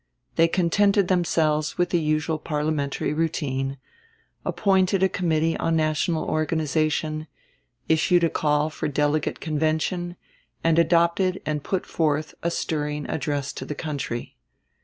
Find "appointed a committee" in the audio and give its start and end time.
4.43-5.55